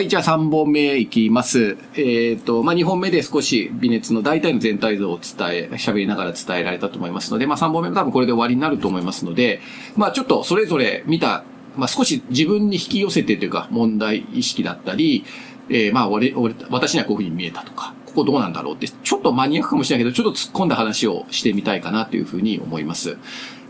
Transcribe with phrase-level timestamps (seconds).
[0.00, 1.76] はい、じゃあ3本目いきます。
[1.94, 9.60] えっ、と、まあ、2本目で少し微熱の大体の全体像を伝え、喋りながら伝えられたと思いますので、まあ、3本目も多分これで終わりになると思いますので、
[9.96, 11.44] まあ、ちょっとそれぞれ見た、
[11.76, 15.26] まあ、少し自分に引き寄せてというか、問題意識だったり、
[15.68, 23.18] えーまあ、俺、俺、私にはこういうふうに見えたとか、ここどうなんだろうって、ちょっとマニアックかもしれないけど、ちょっと突っ込んだ話をしてみたいかなというふうに思います。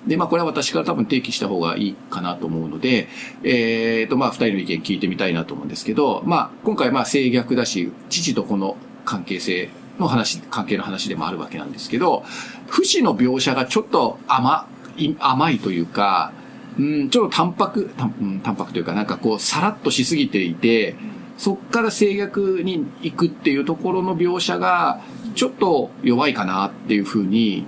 [0.07, 3.09] で、まあ、これは私から多分提起した方がいいかなと思うので、
[3.43, 9.69] えっ、と、まあ、二人の意見聞いてみたいなと思うんですけど、まあ、今回、まあ、性逆だし、父と子の関係性
[9.99, 12.25] の話、関係の話でもあるわけなんですけど、
[12.69, 16.33] 不死の描写がちょっと甘い、甘いというか、
[16.79, 20.97] うん、ちょっと淡白、淡うん淡白というか、なんかこう、さらっとしすぎていて、
[21.37, 25.01] そっから制約に行くっていうところの描写が、
[25.35, 27.67] ちょっと弱いかなっていうふうに、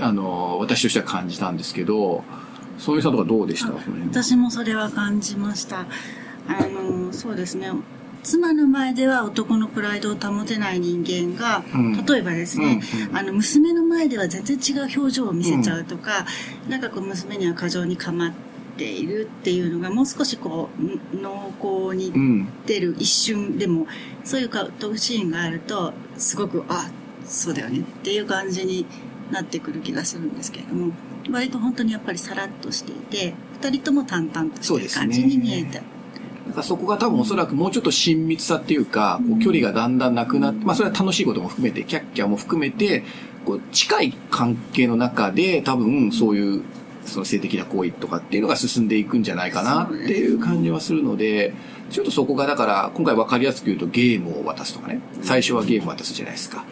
[0.00, 2.24] あの、私としては感じたんですけど、
[2.78, 3.72] そういうさんとかどうでした？
[4.10, 5.80] 私もそれは感じました。
[5.80, 5.86] あ
[6.66, 7.70] の、そうですね。
[8.22, 16.26] 妻の前では男のプライドを保てない人間が、うん例えばですね、うんうんあの娘の前では全然違う表情を見せちゃうとか、
[16.68, 18.32] なんかこう娘には過剰に構っ
[18.76, 20.68] ているっていうのがもう少しこ
[21.12, 22.48] う濃厚にうん。
[22.66, 23.86] 出る一瞬でも
[24.24, 26.90] そういうカットシーンがあるとすごくあ
[27.24, 28.86] そうだよねっていう感じに
[29.30, 30.92] なってくる気がするんですけれども
[31.30, 35.82] 割と本当にやっぱりさらっとしていて二人とも淡々としてる感じに見えた。
[36.46, 43.04] なんかそこが多分おそらくもうちょっと親密さっていうか、こう距離がだんだんなくなって、まあそれは楽しいことも含めて、キャッキャも含めて、
[43.44, 46.62] こう近い関係の中で多分そういう
[47.06, 51.54] その性的な行為とかっていうのが進んでいくんじゃないかなっていう感じはするので、
[51.90, 56.58] ちょっとそこがだから今回わかりやすく言うとゲームを渡すとかね、最初はゲームを渡すじゃないですか。
[56.58, 56.64] は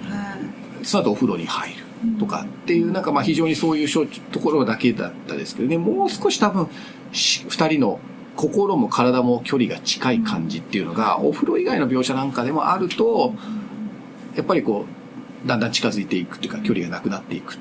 [0.83, 0.85] い。
[0.85, 1.85] その後お風呂に入る
[2.19, 6.69] とかっていう、なんかまあ非常にそういうところだけだったですけどね、もう少し多分、
[7.13, 8.01] し二人の
[8.37, 13.35] 心も体も距離が近い感じっていうのが、お風呂以外の描写なんかでもあると、
[14.37, 14.87] やっぱりこ
[15.45, 17.59] う、だんだん近づいていくっていうか、距離がなくなっていくっ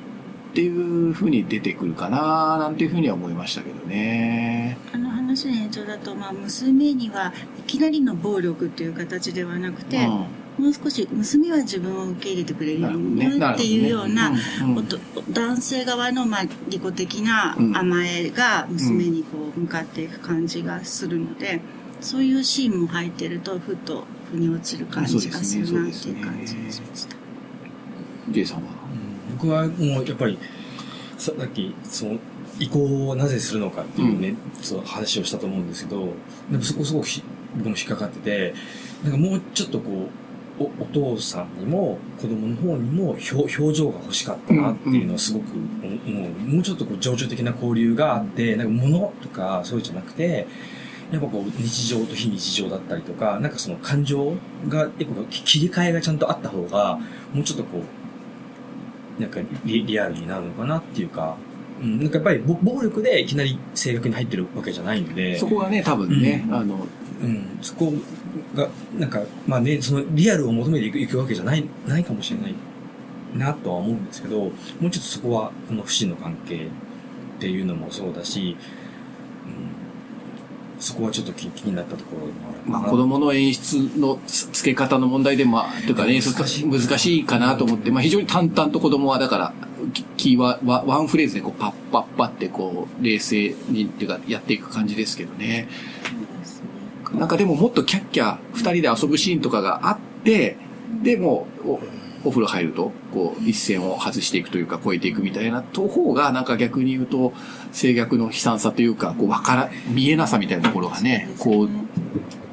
[0.54, 4.78] ていう風に出てくるかななんていう風には思いましたけどね。
[4.94, 10.08] あの話の延長だと、まあ、娘にはいきなりの暴力という形ではなくて、
[10.58, 15.04] もう少し娘は自分を受け入れてくれるようになっていうようななるほどね。
[15.18, 21.60] うん男性側のまあ利己的なうん甘えが娘にこう向かっていく感じがするので、
[22.02, 27.16] そういうシーンも入ってるとふっと腑に落ちる感じがするなっていう感じがしました。
[28.30, 28.70] J さんは？
[29.34, 30.40] 僕はもうやっぱり
[31.18, 32.18] ささっきその
[32.60, 36.14] 移行をなぜするのかっていうね、その話をしたと思うんですけど
[36.50, 37.22] でもそこすごくひ
[37.56, 38.54] 僕も引っかかってて
[39.04, 40.27] なんかもうちょっとこう
[40.60, 50.48] おお父さんにも子供の方にも表表情が欲しかったなっていうのはすごく思う、もうちょっとこう情緒的な交流があってなんか物とかそういうんじゃなくて
[51.12, 54.34] やっぱこう日常と非日常だったりとかなんかその感情
[54.68, 57.00] が結構切り替えがちゃんとあった方が
[57.34, 61.38] もうちょっとこうなんかリリアルになるのかなっていうか、
[61.82, 66.56] うん、なんかやっぱりぼ暴力でいきなり性格に入ってるわけじゃないので、そこがね、多分ね、うん。
[66.56, 66.86] あの、
[67.22, 67.94] うん、そこ
[68.56, 72.54] が、なんか、まあね、そのリアルを求めていくいくわけじゃない、ないかもしれない
[73.36, 76.68] なとは思うんですけど、もうちょっとそこは、この不死の関係
[77.38, 78.56] っていうのもそうだし、
[79.46, 82.80] うん、そこはちょっと気気になったところでもあるかな。
[82.80, 89.54] まあ子供の演出のつ付け方の問題でも、というかね、演出が難しい難しいかなと思って、まあ非常に淡々と子供はだから、
[89.94, 95.68] きキーワワワンフレーズでこうパッパッパってこう、冷静にっていうかやっていく感じですけどね。
[97.14, 100.58] なんかでももっとキャッキャ二人で遊ぶシーンとかがあって、
[101.04, 101.80] でもお
[102.24, 107.34] お風呂入ると、こう、一線を外していくというか、超えていくみたいなと方が、なんか逆に言うと、
[107.72, 111.70] 制約の悲惨さというか、こう、わから、見えなさみたいなところがね、こう、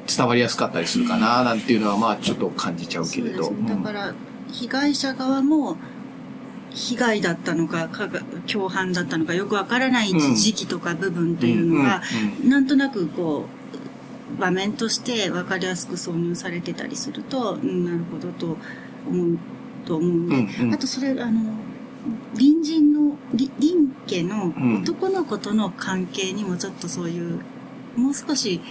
[0.07, 3.49] 伝わりやすかったりするかな、なんていうのは、まあ、ちょっと感じちゃうけれど。
[3.51, 4.13] ね、だから
[4.51, 5.77] 被害者側も
[6.69, 12.01] 被害だったのかかが共犯だったのかよくわからないうん時期とか部分というのが、
[12.43, 12.49] うん。
[12.49, 13.54] なんとなくこう
[14.39, 18.57] 場面として分かりやすく挿入されてたりすると、うんなるほどと
[19.07, 19.37] 思う
[19.85, 20.73] と思うんで、うんうん。
[20.73, 21.53] あとそれあの
[22.33, 23.75] 隣人のり林
[24.07, 24.81] 家のうん。
[24.81, 27.41] 男の子との関係にもちょっとそういう
[27.95, 28.61] もう少し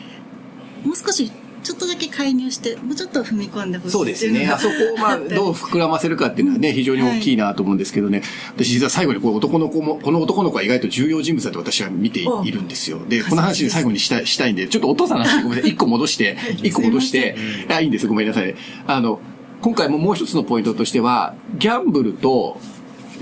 [0.84, 1.30] もう少し
[1.64, 4.46] ちょっとだけ介入してもうちょっと踏み込んでほしいそうですね。
[4.46, 8.22] あそこをまあ、 どう膨らませるかっていうのはね、非常に大きいなと思うんですけどね。
[8.54, 13.00] 私実は最後にこう男の子も、この男の子は意外と重要人物だと私は見ていおるんですよ。
[13.08, 15.70] で、この話で最後にしたい、したいんで、ちょっとお父さんの話ごめんなさい。
[15.70, 17.34] 一個戻して、一個戻して、
[17.70, 18.06] あ、いいんです。
[18.06, 18.54] ごめんなさい。
[18.86, 19.20] あの、
[19.62, 22.60] 今回ももう一つのポイントとしては、ギャンブルと、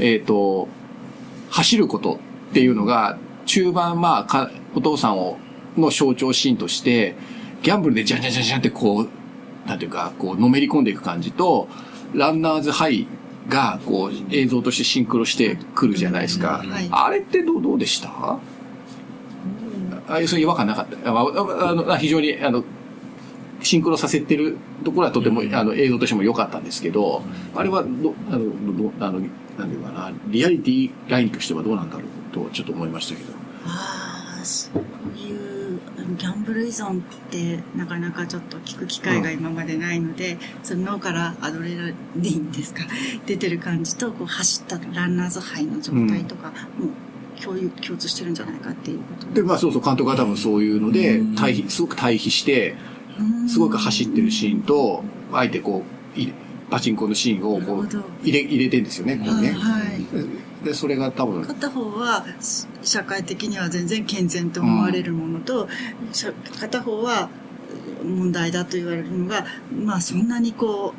[0.01, 0.67] えっ、と、
[1.51, 2.19] 走ること
[2.51, 5.39] っていうのが、中盤まあか、お父さんを、
[5.77, 7.15] の象徴シーンとして、
[7.63, 11.69] ギャンブルでジャンジャンジャンジャンってこう、なんていうか、こう、のめり込んでいく感じと、
[12.13, 13.07] ランナーズハイ
[13.49, 16.63] が、こう、映像としてシンクロしてくるじゃないですか。
[16.67, 18.09] はいあれってどう、どうでした？
[18.11, 18.39] あ
[20.09, 21.11] あいうそういう違和感なかった。
[21.11, 22.65] あの非常に、あの、
[23.63, 27.23] シンクロさせてるところはとても、あの、映像としても良かったんですけど、
[27.55, 28.41] あれはど、あの、
[28.77, 29.21] ど、あの、
[29.57, 33.33] なんていうかな、リアリティラインとしてはどうなんだろうと、ちょっと思いましたけど。
[33.67, 34.83] ああそう
[36.17, 42.83] ギャンブル依存ってなかなかちょっと聞く機会が今までないので、その脳からアドレナリンですか
[43.27, 49.33] 出てる感じとこう走ったランナーズハイの状態とか、もう共有共通してるんじゃないかっていうこと。
[49.33, 52.77] で、まあそうそう、監督が多分そういうのでうん、対比、すごく対比して、
[53.49, 55.85] すごく走ってるシーンと、あえてこ
[56.17, 56.33] う、い
[56.71, 57.89] パチンコのシーンをこう
[58.23, 59.53] 入れ、入れてんですよね、こうね。
[59.53, 59.92] はい
[60.65, 65.69] で、それが多分、片方はし社会的には全然健全と思われるものと、
[66.13, 67.29] しゃ片方は
[68.05, 69.47] 問題だと言われるのが
[69.85, 70.95] まあそんなにこ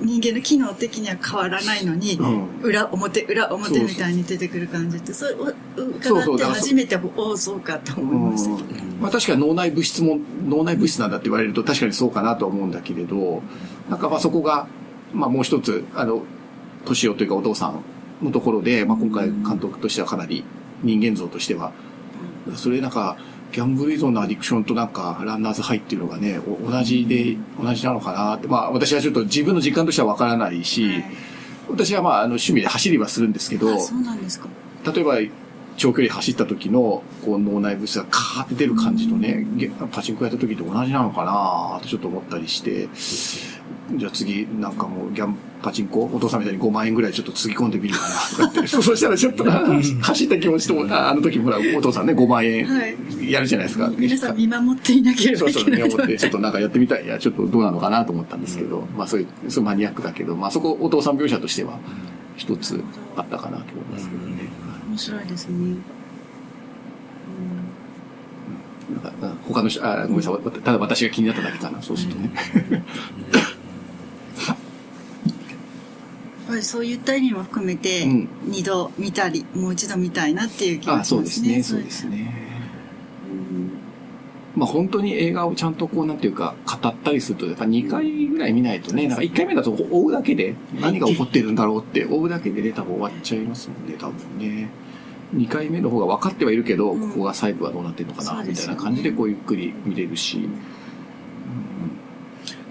[0.00, 2.60] う人間の機能的には変わらないのに、うん。
[2.62, 13.42] 裏表裏表みたいに出てくる感じってそれう伺って初めておおそうかと思いましたけど、まあ確かに脳内物質も、脳内物質なんだって言われると確かにそうかなとは思うんだけれど、
[13.90, 14.68] なんかまあそこが、
[15.12, 16.22] まあもう一つ、あの、
[16.84, 17.82] 年をというかお父さん
[18.22, 20.44] のところで、まあ今回監督としてはかなり
[20.82, 21.72] 人間像としては、
[22.56, 23.16] それなんか、
[23.50, 31.04] ギャンブル依存のアディクションとなんか、ランナーズハイっていうのがね、お同じで、同じなのかなって、まあ私はちょっと自分の実感としてはわからないし、はい。
[31.70, 34.48] 私はまああの趣味で走りはするんですけど、あそうなんですか。
[34.92, 35.16] 例えば
[35.76, 42.88] 長距離走った時のこう脳内物質がカーって出る感じとね、ゲパチンコやった時と同じなのかなってちょっと思ったりして、
[43.96, 49.60] じゃあ次なんかもうギャンパチンコお父さんみたいに5万円ぐらいちょっとつぎ込んでみるかなとか言って、 そうそしたらちょっとな
[50.02, 53.32] 走った気持ちとも、ああの時ほらお父さんね5万円はい。
[53.32, 53.90] やるじゃないですか。
[53.96, 55.96] 皆さん見守っていなけれそうそう、ばいけないと。
[55.96, 57.04] ね思って、ちょっとなんかやってみたい。
[57.04, 61.78] いや、ちょっとどうなのかなと思ったんですけど、まあそういう、そういうマニアックだけど、まあそこお父さん描写としては
[62.36, 62.80] 一つ
[63.16, 64.48] あったかなと思いますけどね。
[64.88, 65.76] 面白いですね、
[68.94, 69.02] なん。
[69.02, 69.30] かうん。
[69.48, 70.32] 他の人、あ、ごめんなさい。
[70.34, 72.30] わただ私が気になっただけかな、そうするとね。
[72.70, 72.82] やっ
[76.48, 81.48] ぱりそういった意味も含めてうん二度見たり、もう一度見たいなっていう気があ、しそうますね。
[81.56, 82.34] ですね、そうですね。
[83.30, 83.70] うん
[84.56, 94.68] まあ本当に映画をちゃんとこう、なんていうか、語ったりすると、やっぱ2回ぐらい見ないとね、なんか1回目だと追うだけで、何が起こってるんだろうって、追うだけで出た方終わっちゃいますもんね、多分ね。
[95.36, 100.48] 2回目の方が分かってはいるけど、うんここが細部はどうなってるのかな、みたいな感じでこうゆっくり見れるし。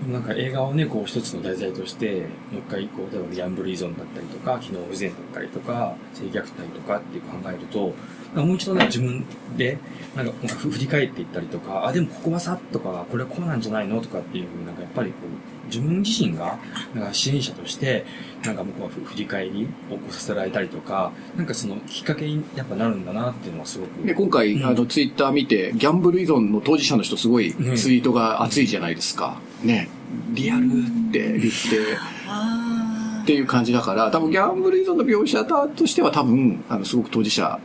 [0.08, 2.22] なんか映画をね、こう一つの題材として、
[2.52, 7.94] もう一回、こう、例えばギャンブル依存だったりとか、機能不全だったりとか、性虐待とかっていう考えると、
[8.36, 9.26] もう一度ね、自分
[9.58, 9.78] で、
[10.16, 16.58] なんか振り返っていったりとか、あ、でもここはさとか、これはこうなんじゃないのとかっていうふうになんかやっぱりこう、自分自身が、
[16.96, 18.06] なんか支援者として、
[18.44, 24.06] なんか僕は振り返りをこうさせられたりとか、なんかそのきっかけにやっぱなるんだなっていうのはすごく。
[24.06, 29.40] で、今回、うんあの、ツイッター見て、ギャンブル依存の当事者の人すごいねツイートが熱いじゃないですか。
[29.64, 29.90] ね。
[30.34, 37.60] リアルって言って、あっていう感じだから、多分ギャンブル依存の描写としては多分、あの、すごく当事者あ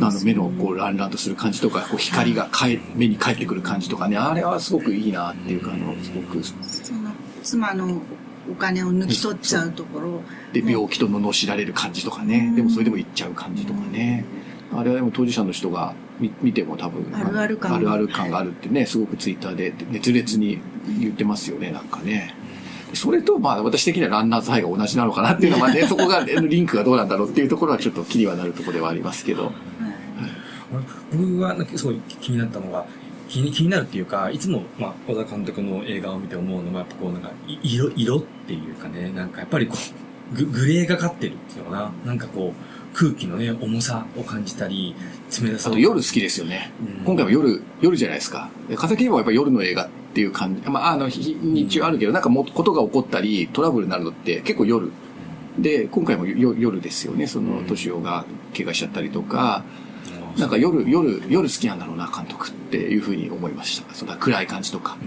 [0.00, 6.54] あの目のこうランランとする感じとか、こう光がかえ目に返ってくる感じとかね、あれはすごくいいなっていうか、あの、すごく、そ
[6.94, 7.10] の
[7.42, 8.02] 妻の
[8.50, 10.22] お金を抜き取っちゃうところ。
[10.52, 14.24] で、病気と罵られる感じとかね、でもそれでも言っちゃう感じとかね。
[14.72, 20.58] あれはでも当事者の人が見見ても多分、あるある感あるある感があるってね、すごくツイッターで熱烈に
[20.98, 22.34] 言ってますよね、なんかね。
[22.94, 29.52] それと、まあ、私的にはランナーズハイが同じなのかなっていうのはね、 そこが、リンクがどうなんだろうっていうところはちょっと気にはなるところではありますけど。
[31.12, 32.86] 僕がなんかすごい気になったのが、
[33.28, 39.76] 気に気になるっていうか、いつも、まあ、小田監督の映画を見て思うのが、やっぱこう、なんか、い色、色っていうかね、なんかやっぱりこ
[40.32, 41.92] う、ググレーがかってるっていうのかな。
[42.06, 44.94] なんかこう、空気のね、重さを感じたり、
[45.42, 45.72] 冷たさを。
[45.72, 46.72] あと夜好きですよね。
[46.80, 48.48] うん今回も夜、夜じゃないですか。
[48.70, 50.62] で風切りもやっぱ夜の映画っていう感じ。
[50.70, 54.90] まあ、あの、日日中あるけど、なんかも、ことが起こったり、トラブルになるのって結構夜。
[55.58, 57.26] で、今回もよ夜ですよね。
[57.26, 58.24] その、敏夫が
[58.56, 59.86] 怪我しちゃったりとか、うん
[60.36, 63.94] なんか夜、夜、夜好きなんだろうな、監督っていうふうに思いました。
[63.94, 64.98] そんな暗い感じとか。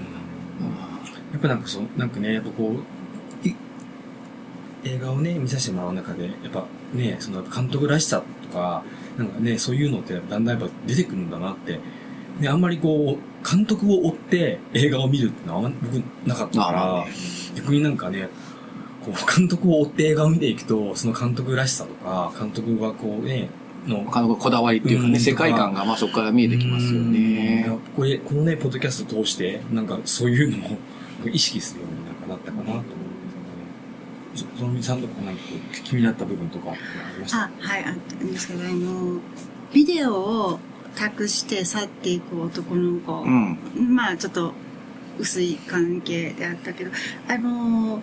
[1.31, 2.77] やっぱなんかそう、なんかね、やっぱこう、い
[4.83, 8.83] 映画をね、見させてもらう中で、やっぱね、その監督らしさとか、
[9.17, 11.79] なんかね、そういうのってだんだんやっぱ出てくるんだなって。
[12.39, 15.95] ね、あんまりこう、監督を追って映画を見るってのはあんま僕
[16.25, 17.05] なかったから、
[17.55, 18.29] 逆になんかね、
[19.03, 23.50] こう、監督を追って映画を見ていくと、その監督らしさとか、監督がこうね、
[23.88, 27.65] の他のこだわりっていうかね、うん世界観がまあそこから見えてきますよね。
[27.67, 30.77] うんこれ、このね、ポッドキャスト通して、なんかそういうのも
[31.31, 34.53] 意識するようになんかなったかなと思うんですよね。
[34.55, 36.75] そそのみさんとかなんかこう気になった部分とかあ
[37.15, 37.38] りました？
[37.43, 39.19] あはいあったんですけどあの
[39.74, 40.60] ビデオを
[40.96, 43.58] 託して去っていく男の子、うん。
[43.96, 44.53] まあちょっと
[45.19, 46.91] 薄い関係であったけど
[47.27, 48.01] あの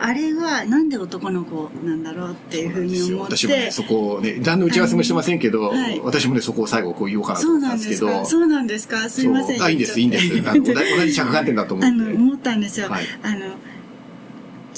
[0.00, 3.34] あれはなんで男の子なんだろうっていうふうに思って。
[3.36, 6.00] 私もね、そこをね、何の打ち合わせもしてませんけど、はい。
[6.04, 8.26] 私もね、そこを最後こう言おうかなと思ったそうなんんですけど、ですか？
[8.30, 9.08] そうなんですか？
[9.10, 9.62] すいません。
[9.62, 10.24] あ、いいんです、いいんです。
[10.48, 10.72] あの同
[11.06, 12.12] じ着眼点だと思あうんで。
[12.12, 13.04] の思ったんですよ、はい。
[13.24, 13.38] あの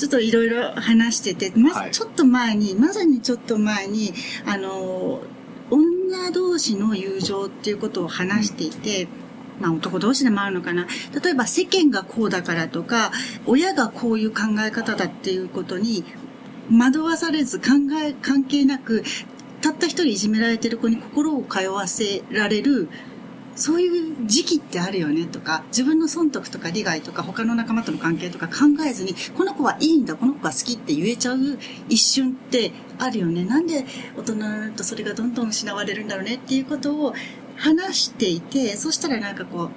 [0.01, 4.15] ちょっといろいろ話してて、まはいずちょっと前に、まさにちょっと前に、
[4.47, 5.21] あの、
[5.71, 9.09] 女同士の友情っていうことを話していて、
[9.61, 10.87] まあ男同士でもあるのかな。
[11.23, 13.13] 例えば世間がこうだからとか、
[13.45, 16.03] 親がこういう考え方だっていうことに
[16.73, 17.67] 惑わされず考
[18.03, 19.05] え、関係なく、
[19.61, 22.89] たった一人いじめられてる子に心を通わせられる、
[23.57, 28.55] そういう時期ってあるよねとか、自分の損得とか利害とか他の仲間との関係とか考
[28.87, 31.39] えずに、この子はいいんだ、この子が好きって言えちゃう
[31.89, 33.45] 一瞬ってあるよね。
[33.45, 33.85] なんで
[34.17, 37.15] 大人になるとそれがどんどん失われるんだろうねっていうことを
[37.57, 39.71] 話していて、そしたらなんかこう、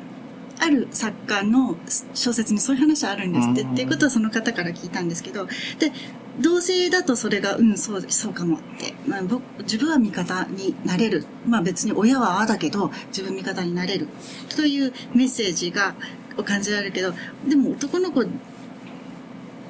[0.60, 1.76] ある作家の
[2.14, 5.48] 小説にそういう話あるんですって、っていうことをその方から聞いたんですけど、
[5.80, 5.92] で、
[6.40, 8.94] 同性だとそれが、うん、そう、そうかもって。
[9.08, 11.26] まあ、僕、自分は味方になれる。
[11.48, 14.08] まあ別に親はああだけど、自分味方になれる。
[14.56, 15.96] というメッセージが、
[16.38, 17.14] を感じられるけど、
[17.48, 18.24] でも男の子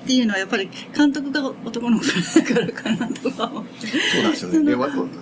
[0.03, 3.87] っていうのはやっぱり監督が男の子だからかなとか思って。
[3.87, 4.75] そうなんですよね。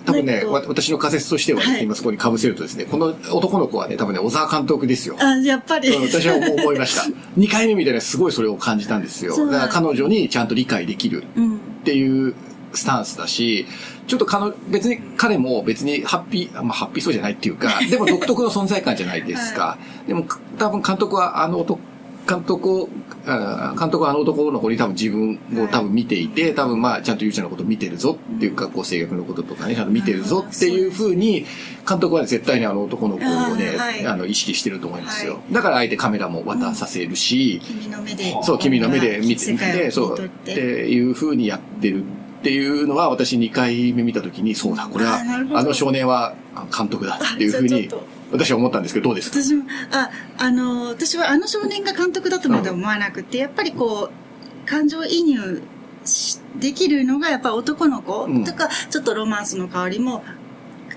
[0.04, 5.16] 多分ね、私の仮説としてはね、はい今そこに被せるとですね、この男の子はね、多分ね、小沢監督ですよ。
[5.20, 5.88] あ、やっぱり。
[5.88, 7.02] うん私は思いました。
[7.38, 9.36] 2回目みたいなすごいそれを感じたんですよ。
[9.46, 11.56] だから彼女にちゃんと理解できるうん。
[11.56, 12.34] っていう
[12.74, 13.66] スタンスだし、
[14.06, 19.78] ちょっと彼女別に彼も別にハッピー、まあハッピーそうじゃないっていうか、でも独特の存在感じゃないですか。
[20.06, 20.26] でも
[20.58, 21.80] 多分監督はあの男、
[22.28, 22.88] 監督を、
[23.26, 31.44] あ監督はあの男の子に多分自分を多分見ていて、多分まあちゃんとゆうちゃんのこと見てるぞっていうか、こう制約のこととかね、ちゃんと見てるぞっていうふうに、
[31.88, 33.76] 監督はね絶対にあの男の子をね、
[34.06, 35.34] あの意識してると思いますよ。
[35.34, 35.40] は。
[35.50, 38.36] だからあえてカメラも渡させるし、君の目で。
[38.42, 40.54] そう、君の目で見て、そう、って。
[40.54, 45.20] ていう風にやってるっていうのは、私2回目見たときに、そうだ、これは
[45.54, 48.02] あの少年はあ監督だっていう風にあじゃあちょっ、
[48.32, 49.30] 私は思ったんですけど、どうです？
[49.30, 55.62] か私も、あ、あの、私はあの少年が監督だとまで思わなくて、やっぱりこう、感情移入
[56.04, 58.44] しできるのがやっぱ男の子、うん。
[58.44, 60.24] とか、ちょっとロマンスの香りも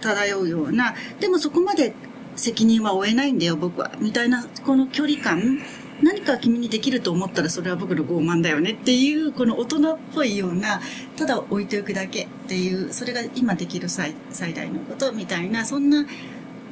[0.02, 1.94] 漂うような、でもそこまで
[2.36, 3.92] 責任は負えないんだよ、僕は。
[4.00, 5.60] みたいな、この距離感、
[6.04, 10.82] 何か君にできると思ったらそれは僕の傲慢だよねっていう、この大人っぽいような、
[11.16, 16.06] ただ置いておくだけっていう、それが今できる最最大のことみたいな、そんな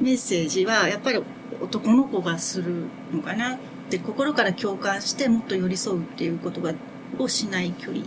[0.00, 1.22] メッセージはやっぱり
[1.60, 3.58] 男の子がするのかなっ
[3.90, 6.74] て心から共感してもっと寄り添うっていうことが
[7.18, 8.02] をしない距離。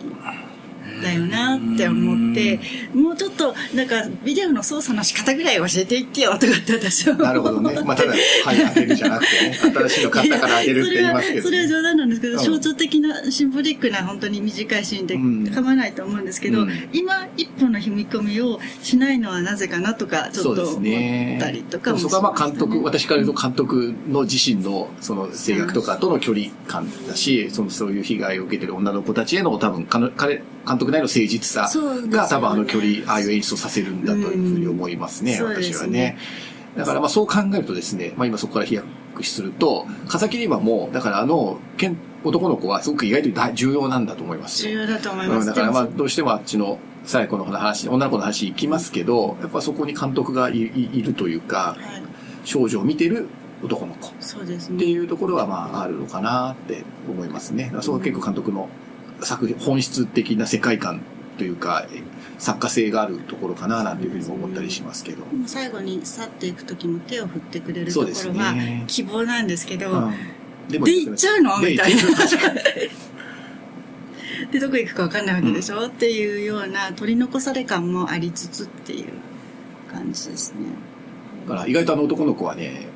[1.01, 2.59] だよなって思って
[2.93, 7.81] もうちょっとなんかビデオの操作の仕方ぐらい教えていってよとかって私はなるほどね。
[7.83, 12.43] まあ、ただ、はい、あげるじゃなくてね、新しいの買ったからあげるって言いますけど、それはそれは冗談なんですけど、うん。
[12.43, 15.51] 象徴的なシンボリックな本当に短いシーンでうん。
[15.51, 16.89] 構わないと思うんですけど、うん。
[16.93, 22.09] 今一歩の踏み込みをしないのはなぜかなとかちょっと思ったりとかもしね。
[22.09, 31.69] そこはまあ監督、私から言うと監督の自身のその制約とかとの距離感だし、そのそういう被害を受けてる女の子たちへの多分、彼、監督なりの誠実さ
[32.09, 36.17] が多分あの距離、ああいう演出をさせるんだというふうに思いますね、私はね。
[36.75, 45.47] だからまあそう考えるとですね、まあ今そこから飛躍すると、風切り馬も、だからあの、けん男の子はすごく意外と大重要なんだと思いますよ重要だと思いうん、ます。
[45.47, 52.03] だからまあどうしてもあっちの最後の話、女の子の話行きますけど、やっぱそこに監督がいいいるというか、はい、
[52.43, 53.27] 少女を見てる
[53.63, 54.85] 男の子っそうですてね。
[54.85, 57.71] いうところはまああるのかなって思いますね。
[57.81, 58.67] そこは結構監督の
[59.21, 61.01] 作品、本質的な世界観
[61.37, 62.01] というか、え
[62.39, 65.23] 作家性があるところかななんていうふうにも思ったりしますけど。
[65.45, 68.83] 最後に去っていく時も手を振ってくれるところはね。
[68.87, 70.11] 希望なんですけど、うん。
[70.69, 71.59] でで行っちゃうの？
[71.61, 72.01] でみたいな。
[74.51, 79.05] で どこ行くか分かんないわけでしょ、っていうような取り残され感もありつつっていう
[79.91, 80.57] 感じですね。
[81.47, 82.87] だから意外とあの男の子はね、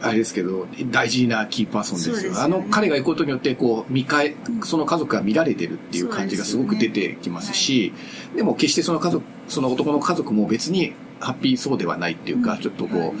[0.00, 2.16] あれですけど、大事なキーパーソンですよ。
[2.16, 7.92] すよねあの彼が行くことによって、こう、見返うん、その家族が見られてるっていう感じがすごく出てきますし、
[8.36, 13.14] でも決してその家族、その男の家族も別にハッピーそうではないっていうか、ちょっとこう、はい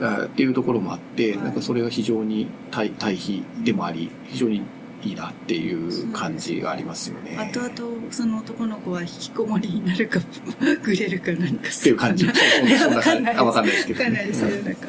[0.00, 4.62] っていうところもあって、はいなんかそれが非常に対対比でもあり、非常に
[5.02, 7.36] いいなっていう感じがありますよね。
[7.36, 10.20] 後々その男の子は引きこもりになるか
[10.82, 12.26] グレるか何かっていう感じ。
[12.78, 13.30] そんな感じ。
[13.30, 14.04] あ、わかんないですけど。
[14.04, 14.88] かなりそういうなんか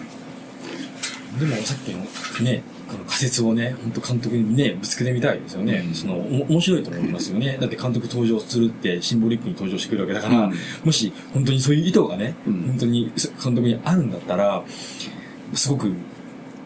[1.38, 2.00] でもさっきの
[2.44, 5.84] ね、この仮説をね、本当監督にね、ぶつけてみたいですよね。
[5.88, 7.58] うんその、お面白いと思いますよね。
[7.62, 13.12] だって監督登場するってシンボリックに登場してくるわけだから、うんもし本当にそういう意図がね、うん本当に
[13.44, 14.64] 監督にあるんだったら、
[15.54, 15.94] すごく、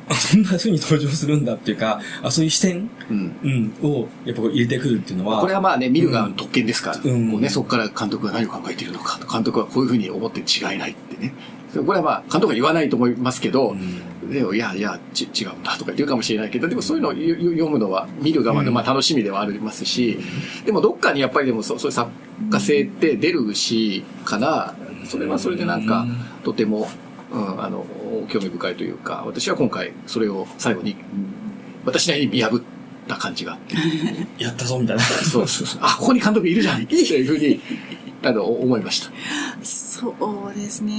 [0.08, 3.74] あそんな風に登場するんだっていうか、あそういう視点、うん。
[3.82, 11.34] うん、をやっぱ入れてくるっていうのは、これはまあね、見る側の特権ですから、うんこうね、そこから監督が何を考えているのか、監督はこういうふうに思って違いないってね。
[11.82, 13.76] これはまあ、監督は言わないと思いますけど、
[14.30, 20.20] でもいやいやち、違うんだとか言ってるかもしれないけど、でもそういうのをよ読むのは見る側のまあ楽しみではありますし、
[20.66, 22.12] でもどっかにやっぱりでもそうそういう作
[22.50, 24.76] 家性って出るし、から、
[25.06, 26.06] それはそれでなんか、
[26.44, 26.88] とても、
[27.32, 27.86] うん、あの、
[28.30, 30.96] 興味深いというか、私は今回それを最後に、
[31.86, 32.62] 私なりに見破っ
[33.08, 33.76] た感じがあって、
[34.44, 35.04] やったぞみたいな。
[35.04, 35.82] そうそうそう。
[35.82, 36.84] あ、ここに監督いるじゃん。
[36.84, 37.60] っていうふうに、
[38.24, 39.12] あの、思いました。
[39.64, 40.94] そうですね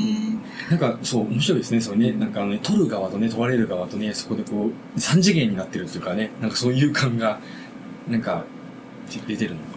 [0.71, 1.81] なんか、そう、面白いですね。
[1.81, 7.41] そうね、なんかあのね、撮る側とね、問われる側とね、そこでこう、三次元になってるっていうかね、なんかそういう感が、
[8.09, 8.45] なんか、
[9.27, 9.75] 出てるのか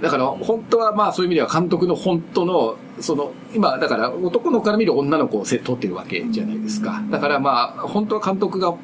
[0.00, 7.02] だから、本当はまあそういう意味では監督の本当の、その、今、だから男の子から見る女の子をせ撮ってるわけじゃないですか。
[7.10, 8.74] だからまあ、本当は監督が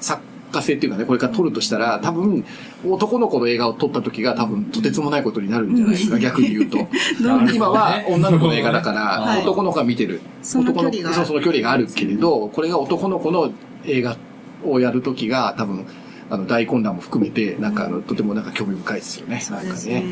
[0.00, 0.22] 作
[0.52, 2.44] 家性っていうかね、これから撮るとしたら、多分、
[2.84, 6.78] 男の子の映画を撮った時が多分、とてつもないことになるんじゃないですか、逆に言うと。
[7.54, 10.20] 今は女の子の映画だから、はい男の子が見てる。
[10.42, 13.52] その距離が男のそう、その距離があるけれど、これが男の子の
[13.84, 14.16] 映画
[14.64, 15.84] をやる時が多分、
[16.30, 19.40] あの、大混乱も含めて、なんかあの、とてもなんか興味深いですよね。
[19.40, 20.04] そうなんかですね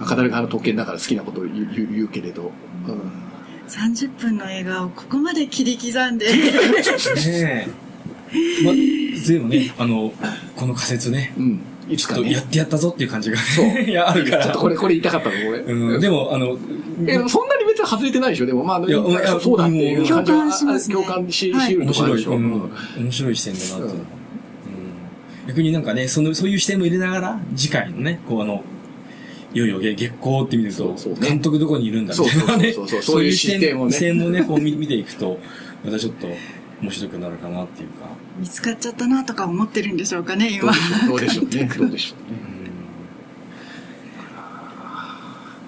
[0.00, 0.06] うん。
[0.06, 2.52] 語る側の特権だから好きなことを言うけれど、
[3.68, 6.32] 30分の映画をここまで切り刻んでな。
[6.32, 7.68] ねえ。
[8.64, 8.72] ま、
[9.26, 10.12] でもね、あの、
[10.56, 11.44] この仮説ね、うん。
[11.44, 11.46] う
[11.90, 11.92] ん。
[11.92, 12.32] いつかね。
[12.32, 14.44] やってやったぞっていう感じが、そう いや、あるから。
[14.44, 15.58] ちょっとこれ、これ言いたかったの、これ。
[15.58, 16.56] うん、でも、あの、
[17.06, 18.98] え、そんなに別に外れてないでしょでも、まあ、いや
[19.40, 22.30] そうだっていう感じは共感しますね共感し、はいしうる面白い、とこあるでしょ。
[22.32, 22.70] うんうん
[23.04, 24.06] 面白い視点だなっていうん
[25.48, 28.62] 逆になんかね、その、そういう視点も入れながら、次回のね、こうあの、
[29.52, 35.40] いよいよ月月光って見ると、そうそうね監督どこにいるんだみたいなね、そうそうそうそうそういう視点をね視点もね、こう見見ていくと、
[35.84, 36.28] またちょっと
[36.82, 38.06] 面白くなるかなっていうか、
[38.38, 40.72] 見つかっちゃったなとか思ってるんでしょうかね今
[41.06, 41.70] どうでしょうね。
[41.76, 42.14] どうでしょ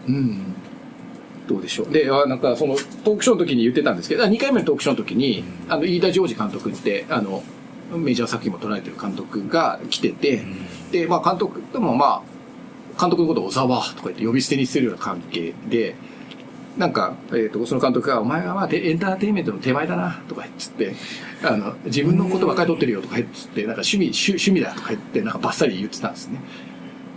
[0.09, 0.19] うね。
[0.19, 0.39] うん。
[1.47, 1.91] どうでしょう。
[1.91, 7.43] で、あなんかそのトークショーの時に言ってたんですけど、2回目のトークショーの時に、あの、飯田ジョージ監督って、あの、
[7.95, 10.43] メジャー作品も捉えてる監督が来てて、
[10.91, 12.23] で、まあ監督でもま
[12.97, 15.95] あ、監督のことを小沢とか言って呼び捨てにしてるような関係で、
[16.77, 20.95] なんか、えっ、と、その監督が、お前はまあ、エンターテインメントの手前だな、とか言っって、
[21.43, 26.41] あの、自分のことばっかり取ってるよとか言っつって、なんか趣味、趣趣味だとか言って、なんかバッサリ言ってたんですね。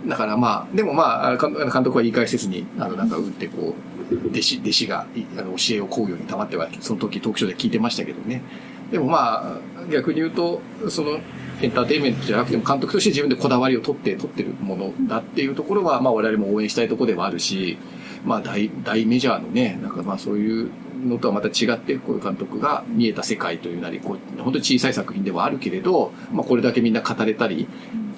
[0.06, 3.74] だからまあ、でもまあ、監督は言い返せずに、あの、なんか、打ってこ
[4.10, 5.06] う、弟子、弟子が、
[5.38, 8.42] あの、教えを請うように溜まっては、その時トークショーで聞いてましたけどね。
[8.90, 11.18] でもまあ、逆に言うと、その、
[11.62, 17.78] エンターテインメントじゃなくても監督として自分でこだわりを取って、取ってるものだっていうところは、まあ我々も応援したいところではあるし、
[18.26, 20.70] まあ大、大メジャーのね、なんかまあそういう
[21.06, 27.68] のとはまた違って、こういう監督が見えた世界というなり、こう、本当に小さい作品ではあるけれど、まあこれだけみんな語れたり、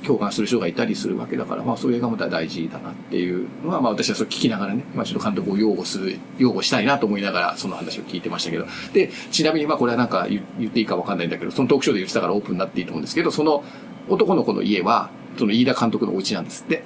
[0.05, 8.67] 共感する人がいたりするわけだから、まあそういう映画もまた大事だなっていうのは、まあ私はそれ聞きながらね、まあちょっと監督を擁護する、擁護したいなと思いながらその話を聞いてましたけど。
[8.93, 13.65] で、ちなみにまあこれはなんか言っていいかわかんないんだけど、そのトークショーで言ってたからオープンになっていいと思うんですけど、その
[14.09, 16.85] 男の子の家は、その飯田監督のお家なんですって。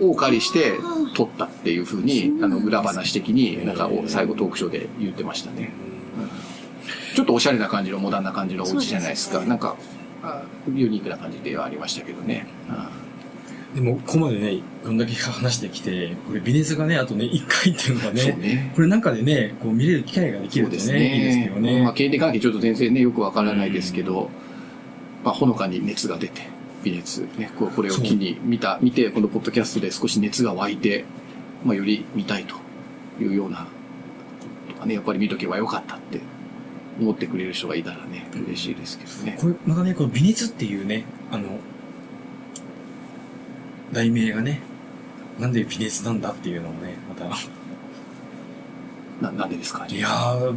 [0.00, 0.74] をお借りして
[1.14, 5.70] 撮ったっていうふうに、あの、裏話的に、なんか最後トークショーで言ってましたね。
[7.14, 9.38] ちょっとおしゃれな感じのモダンな感じのお家じゃないですか。
[9.38, 9.76] すねなんか、
[10.22, 10.42] あ
[10.74, 12.46] ユニークな感じではありましたけどね。
[13.74, 18.72] でも、ここまでね、こんだけ話してきて、これ、微熱がね、あとね、1回っていうのがね、ね。
[18.74, 21.82] これなんかでね、こう見れる機会ができるとね、いいですけどね。
[21.82, 24.30] まあ、経理関係ちょっと全然ね、よくわからないですけど、
[25.24, 26.42] まあ、ほのかに熱が出て、
[26.84, 31.04] 微熱、ね、ここれを機に見た、見て、このポッドキャストで少し熱が湧いて、
[31.64, 32.54] まあ、より見たいと
[33.22, 33.66] いうような、
[34.68, 36.20] とかね、やっぱり見とけばよかったって
[37.00, 39.36] 思ってくれる人がいたらね、嬉しいですけどね。
[39.40, 41.58] これ、またね、この微熱っていうね、あの、
[43.92, 44.60] 題名がね、
[45.40, 47.24] なんで微熱なんだっていうのをね、また、
[49.20, 49.86] な、なんでですか？
[49.88, 50.52] いやー、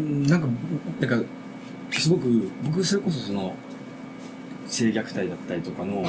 [0.00, 0.48] んなんか、
[1.00, 1.28] なんか、
[1.90, 3.54] すごく、僕それこそその、
[4.68, 6.04] 性虐待だったりとかの、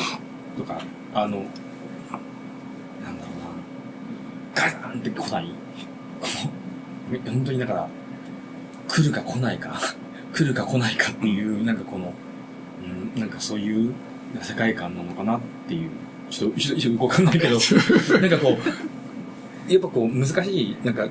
[0.57, 0.81] とか、
[1.13, 5.45] あの、なんだろうな、ガーンって来ない。
[6.19, 6.59] この
[7.31, 7.89] 本当にだから、
[8.87, 9.79] 来るか来ないか、
[10.33, 12.13] 来るか来ないかっていう、なんかこの、
[13.15, 13.93] うん、なんかそういう
[14.41, 15.89] 世界観なのかなっていう、
[16.29, 17.57] ちょっと、ちょっと、ちょっとわかんないけど、
[18.21, 18.57] なんかこ
[19.67, 21.07] う、やっぱこう難しい、なんか、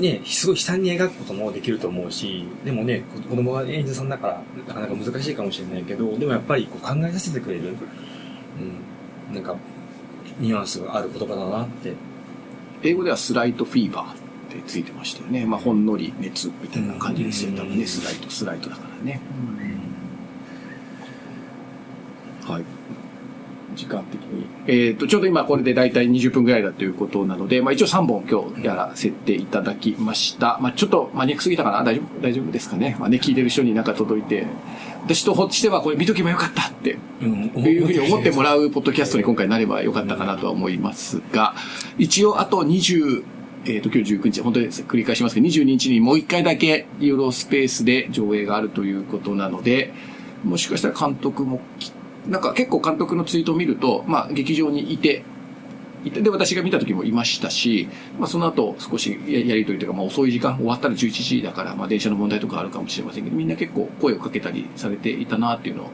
[0.00, 7.76] ね、すごい悲惨に描くこともできると思うし、でもね、子供が演者さんだから、なかなか難しいかもしれないけど、でもやっぱりこう考えさせてくれる、
[9.28, 9.56] うん、なんか、
[10.38, 11.92] ニュアンスがある言葉だなって。
[12.82, 14.14] 英語ではスライトフィーバーっ
[14.48, 15.44] てついてましたよね。
[15.44, 17.52] まあ、ほんのり熱みたいな感じですよ。
[17.52, 19.20] 多分ね、スライト、スライトだからね。
[22.44, 22.64] はい。
[23.80, 24.46] 時間的に。
[24.66, 30.58] えっ、と、ちょうど今これで大体20分ぐらいだということなので、まあ一応3本今日やらせていただきました。
[30.60, 31.82] まあちょっとマニアックすぎたかな？
[31.82, 32.22] 大丈夫？
[32.22, 32.96] 大丈夫ですかね？
[33.00, 34.46] まあね、聞いてる人になんか届いて、
[35.04, 36.98] 私としてはこれ見とけばよかったって。
[37.22, 41.54] うん、いうふうに思ってもらうポッドキャストに今回なればよかったかなとは思いますが、
[41.98, 43.24] 一応あと20、
[43.66, 49.92] えっ、と、今日19日、本当に繰り返しますけど、22日にもう一回だけユーロスペースで上映があるということなので、
[50.44, 51.92] もしかしたら監督もき、
[52.26, 55.22] なんか結構監督のツイートを見ると、まあ劇場にいて、
[56.04, 65.90] いて、で、私が見た時もいましたし、まあその後少しやりとりというか、まあ遅い時間、終わったら11時だから、まあ電車の問題とかあるかもしれませんけど、みんな結構声をかけたりされていたなっていうのを、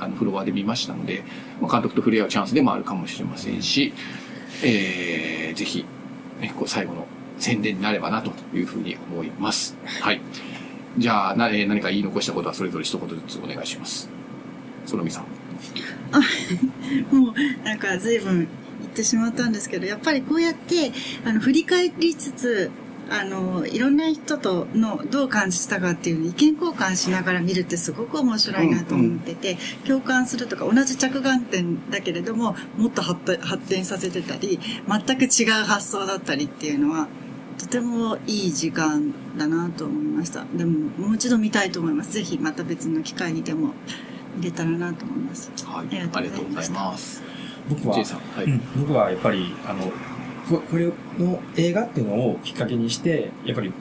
[0.00, 1.24] あの、フロアで見ましたので、
[1.60, 3.92] まあ監督と触れ合うチャンスでもあるかもしれませんし、
[4.64, 5.84] えー、ぜひ、
[6.40, 7.06] ね、こう最後の
[7.38, 9.76] 宣伝になればなというふうに思います。
[10.00, 10.20] はい。
[10.96, 14.08] じゃあ、な、え何か言い残したことはそれぞれ一言ずつお願いします。
[14.84, 15.37] そのみさん。
[17.10, 18.48] もうなんか随分
[18.80, 20.92] 言ってしまったんですけどやっぱりこうやって
[21.24, 22.70] あの振り返りつつ
[23.10, 37.08] あのいろんな人とのどう感じたかっていう意見交換しながら見るってすごく面白いなと思ってて、共感するとか同じ着眼点だけれどももっと発展させてたり全く違う発想だったりっていうのは
[37.56, 40.44] とてもいい時間だなと思いました。
[40.54, 42.12] でももう一度見たいと思います。
[42.12, 43.68] ぜひまた別の機会にでも。
[43.68, 43.74] 入
[44.42, 45.86] れたらなと思いますはい。
[45.86, 47.22] ありがとうございます。
[47.68, 47.96] 僕は。
[47.96, 48.44] はい。
[48.44, 49.92] うん、僕はやっぱり、あの、
[50.48, 50.86] ここれ
[51.18, 53.72] の映画っていうのをきっかけにして、やっぱり、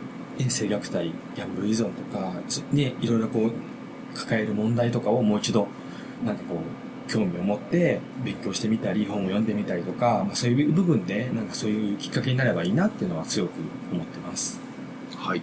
[0.50, 5.67] 性虐待、ギャンブル依存とか、そね、いろいろこう、抱える問題とかをもう一度、
[6.26, 13.52] なんかこう、興味を持って勉強してみたり、本を読んでみたりとか、まあ、そういう部分で、なんかそういうきっかけになればいいなっていうのは強く
[13.91, 14.60] 思ってます。
[15.15, 15.41] はい。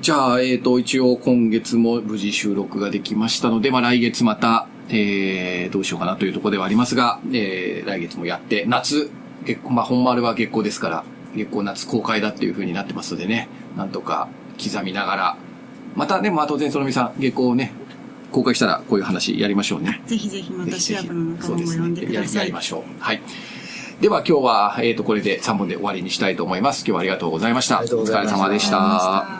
[0.00, 9.10] じゃあ、えっ、と、一応今月も無事収録ができましたので、まあ来月また、えー、どうしようかなというところではありますが、えー、来月もやって、夏、
[9.44, 15.36] 月光、まあ本丸は月光ですから、月光夏公開だっていう風になってますのでね、なんとか刻みながら、
[15.94, 17.72] またね、まあ当然そのみさん、月光をね、
[18.32, 20.00] 公開したらこういう話やりましょうね。
[20.06, 22.14] ぜひぜひまたシアブの仲そうでも呼んでね。
[22.14, 22.40] やりください。
[22.40, 22.82] やりましょう。
[23.02, 23.20] はい。
[24.00, 26.78] では今日は、えっ、と、これで3本で終わりにしたいと思います。
[26.78, 27.80] 今日はありがとうございました。
[27.80, 28.70] お疲れ様でし。
[28.70, 29.39] た